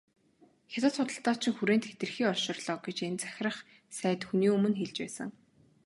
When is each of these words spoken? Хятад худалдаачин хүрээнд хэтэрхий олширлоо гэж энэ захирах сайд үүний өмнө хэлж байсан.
Хятад 0.71 0.93
худалдаачин 0.99 1.53
хүрээнд 1.55 1.85
хэтэрхий 1.89 2.27
олширлоо 2.33 2.77
гэж 2.85 2.97
энэ 3.07 3.21
захирах 3.23 3.57
сайд 3.97 4.19
үүний 4.29 4.51
өмнө 4.55 4.77
хэлж 4.79 4.95
байсан. 5.01 5.29